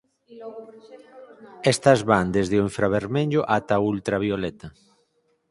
[1.73, 4.67] Estas van desde o infravermello ata o ultravioleta.